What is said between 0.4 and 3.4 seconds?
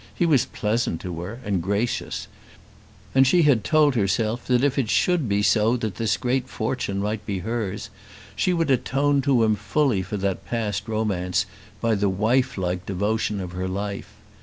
pleasant to her, and gracious; and